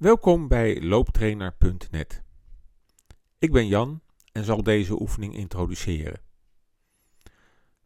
[0.00, 2.22] Welkom bij looptrainer.net.
[3.38, 4.00] Ik ben Jan
[4.32, 6.20] en zal deze oefening introduceren.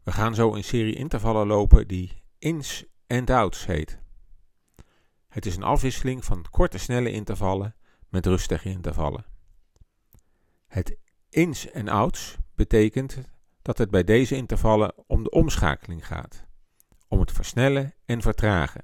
[0.03, 3.99] We gaan zo een serie intervallen lopen die ins en outs heet.
[5.27, 7.75] Het is een afwisseling van korte snelle intervallen
[8.09, 9.25] met rustige intervallen.
[10.67, 10.97] Het
[11.29, 13.21] ins en outs betekent
[13.61, 16.45] dat het bij deze intervallen om de omschakeling gaat,
[17.07, 18.83] om het versnellen en vertragen.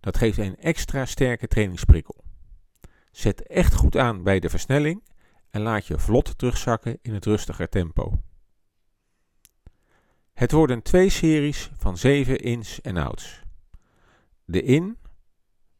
[0.00, 2.25] Dat geeft een extra sterke trainingsprikkel.
[3.16, 5.02] Zet echt goed aan bij de versnelling
[5.50, 8.22] en laat je vlot terugzakken in het rustiger tempo.
[10.32, 13.42] Het worden twee series van 7 ins en outs.
[14.44, 14.98] De in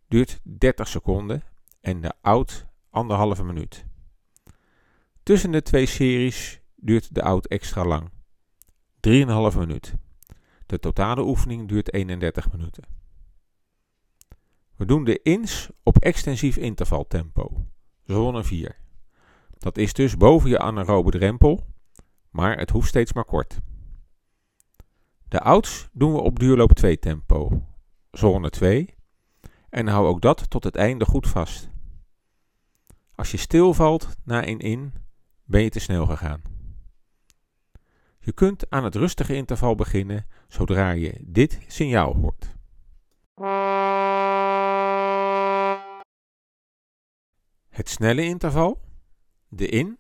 [0.09, 1.43] duurt 30 seconden
[1.81, 3.85] en de out anderhalve minuut.
[5.23, 8.11] Tussen de twee series duurt de out extra lang.
[9.09, 9.95] 3,5 minuut.
[10.67, 12.85] De totale oefening duurt 31 minuten.
[14.77, 17.67] We doen de ins op extensief intervaltempo,
[18.05, 18.77] zone 4.
[19.59, 21.67] Dat is dus boven je anaerobe drempel,
[22.31, 23.59] maar het hoeft steeds maar kort.
[25.29, 27.63] De outs doen we op duurloop 2 tempo,
[28.11, 28.95] zone 2,
[29.69, 31.71] en hou ook dat tot het einde goed vast.
[33.15, 34.95] Als je stilvalt na een in,
[35.45, 36.43] ben je te snel gegaan.
[38.19, 42.55] Je kunt aan het rustige interval beginnen zodra je dit signaal hoort.
[47.77, 48.81] Het snelle interval,
[49.49, 49.99] de in,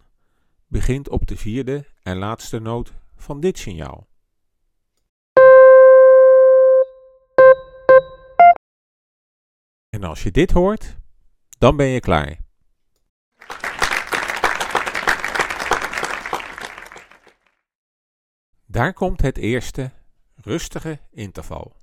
[0.66, 4.08] begint op de vierde en laatste noot van dit signaal.
[9.88, 10.96] En als je dit hoort,
[11.58, 12.38] dan ben je klaar.
[18.66, 19.92] Daar komt het eerste
[20.34, 21.76] rustige interval.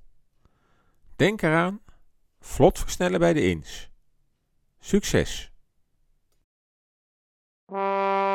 [1.16, 1.80] Denk eraan,
[2.40, 3.90] vlot versnellen bij de ins.
[4.78, 5.53] Succes!
[7.70, 8.33] Thank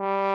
[0.00, 0.29] Mm-hmm.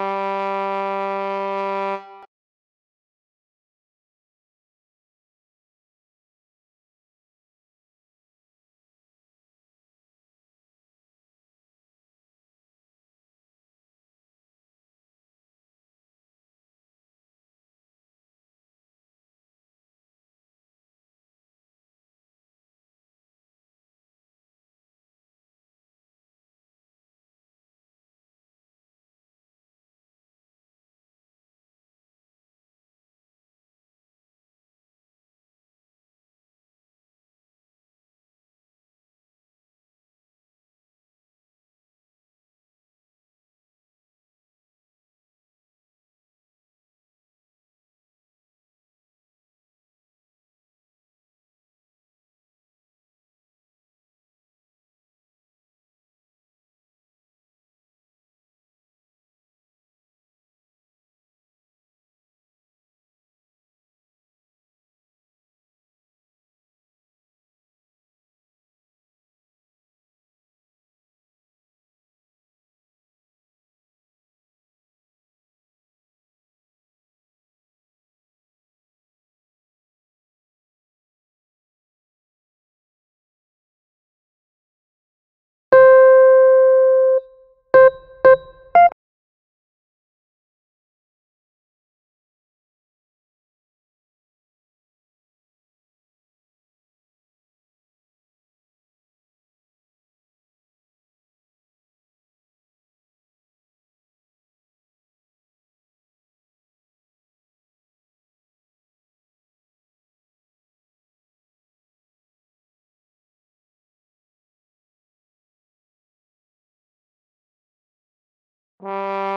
[118.86, 119.35] Mm-hmm.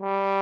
[0.00, 0.32] Mm-hmm.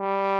[0.00, 0.39] Mm-hmm.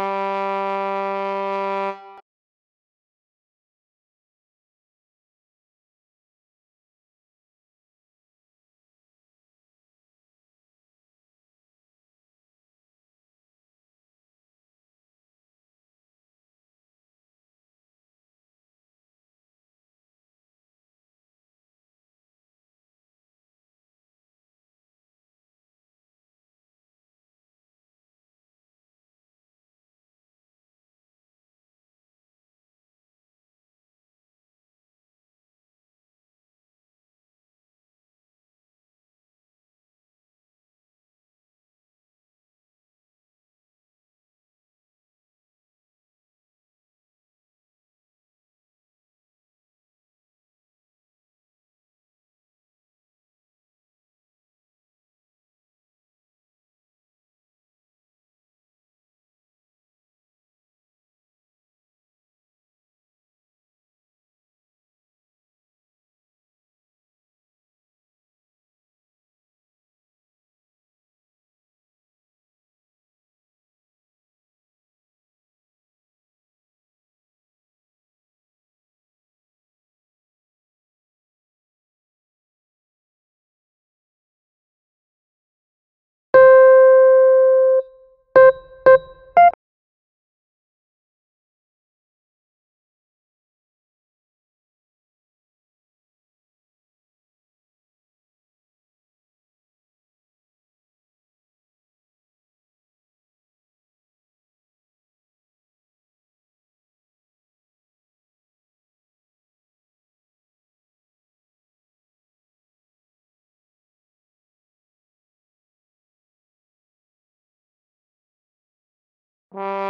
[119.55, 119.87] Mm-hmm.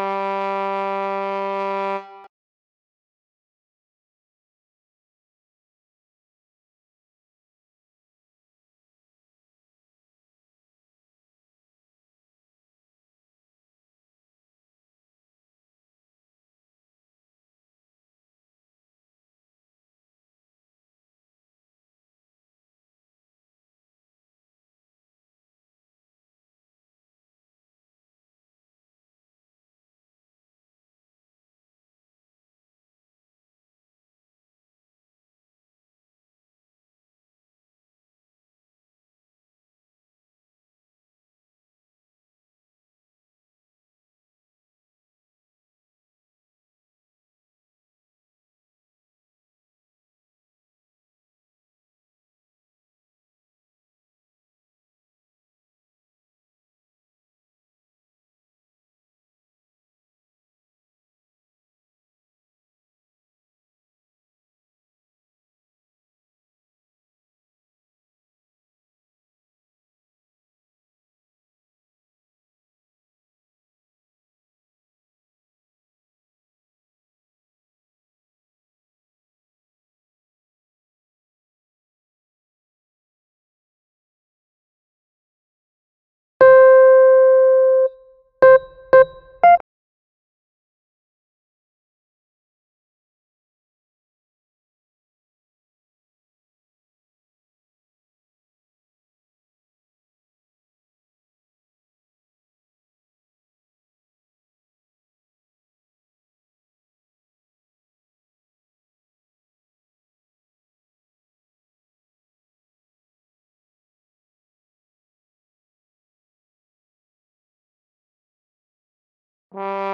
[119.55, 119.87] Mm-hmm.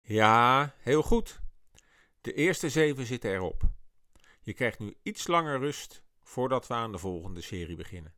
[0.00, 1.40] Ja, heel goed.
[2.20, 3.62] De eerste zeven zitten erop.
[4.40, 8.14] Je krijgt nu iets langer rust voordat we aan de volgende serie beginnen.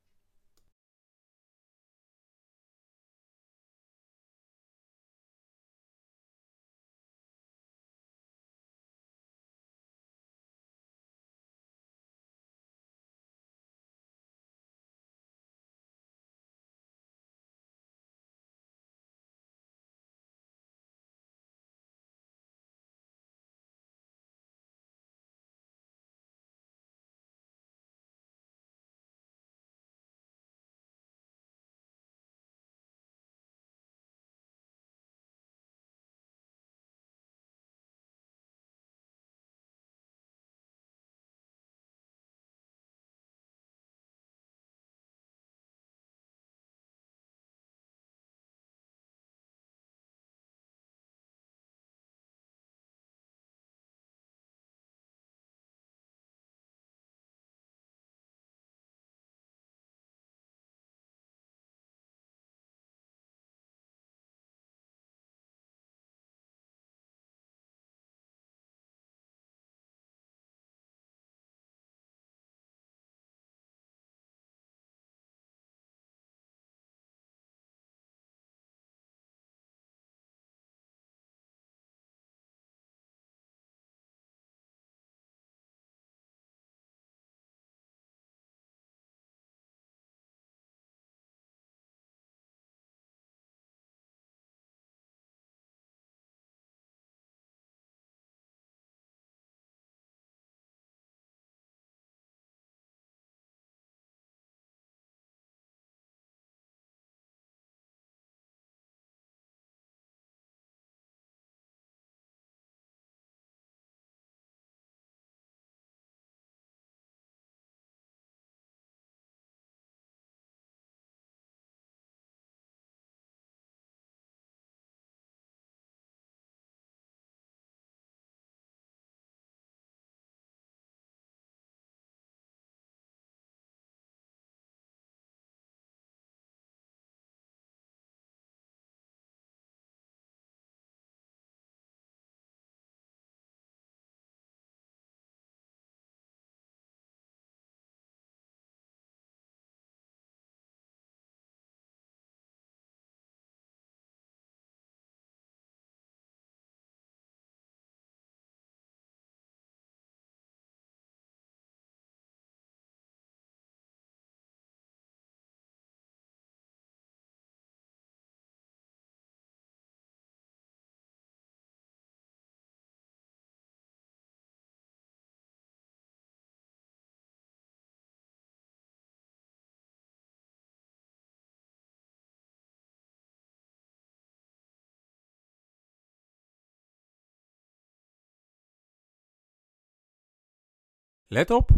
[191.32, 191.70] Let op,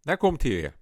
[0.00, 0.77] daar komt hij weer.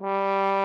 [0.00, 0.56] Mm-hmm.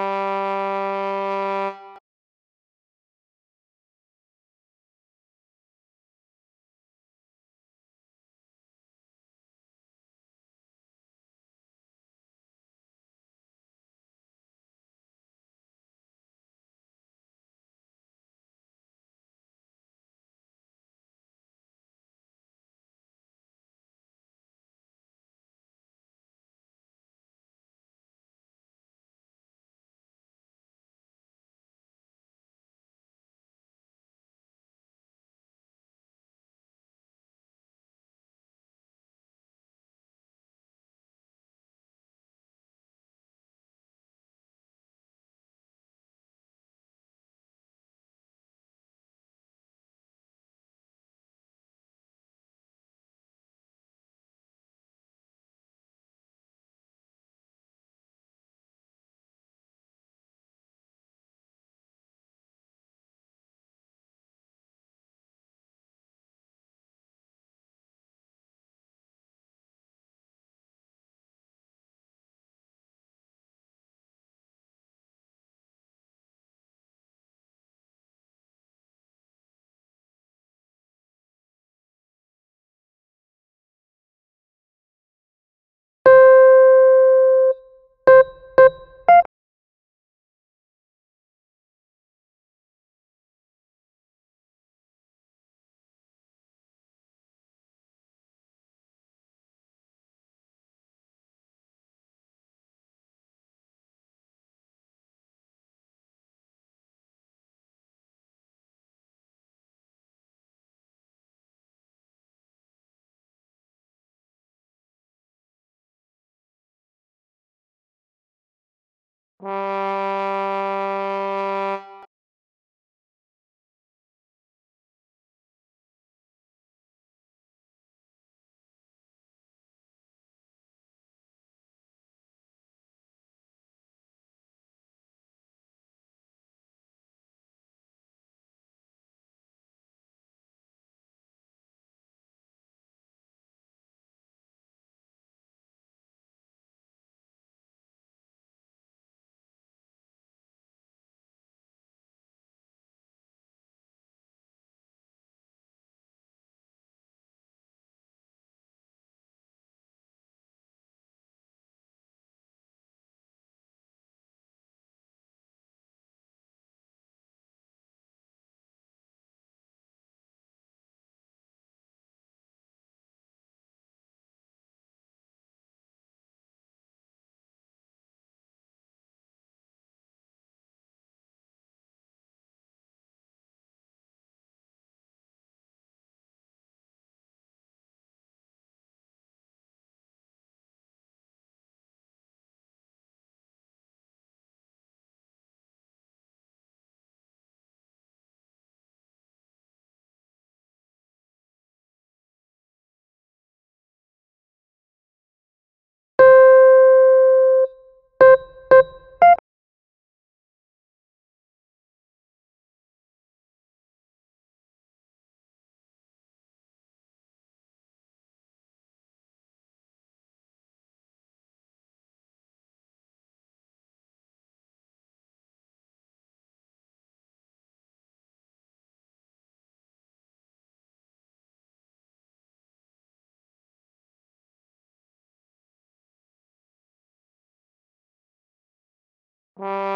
[239.59, 239.91] Mm-hmm.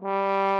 [0.00, 0.48] Mm-hmm.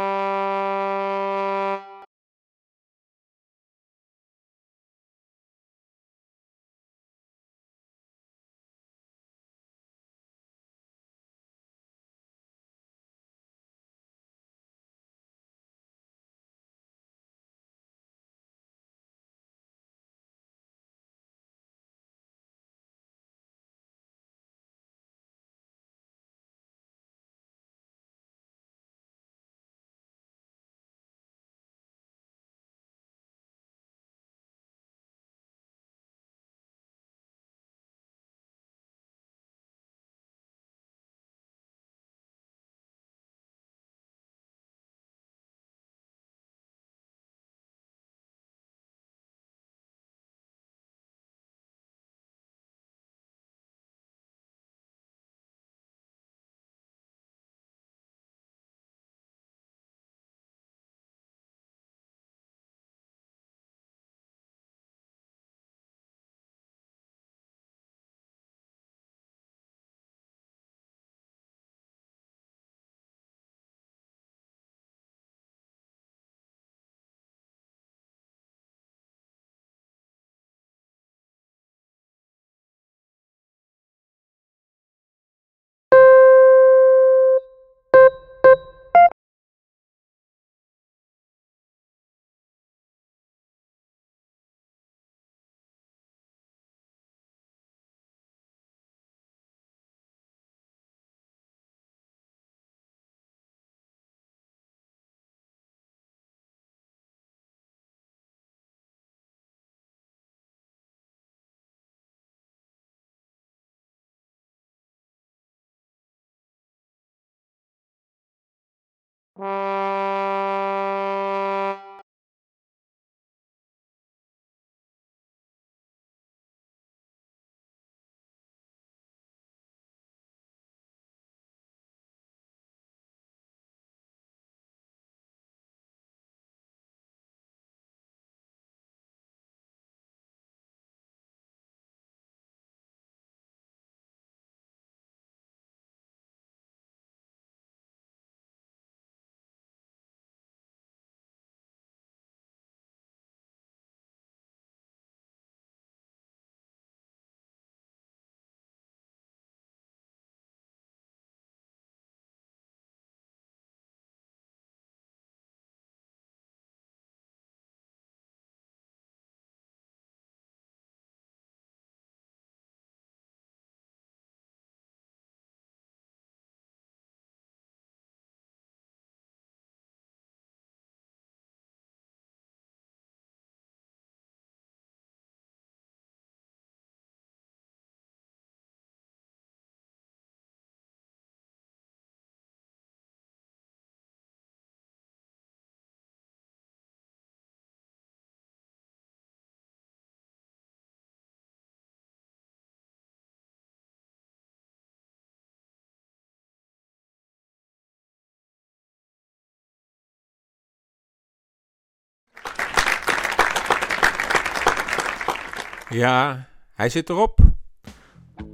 [215.90, 217.38] Ja, hij zit erop.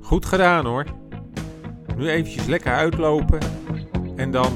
[0.01, 0.85] Goed gedaan hoor.
[1.97, 3.39] Nu eventjes lekker uitlopen
[4.17, 4.53] en dan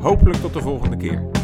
[0.00, 1.39] hopelijk tot de volgende keer.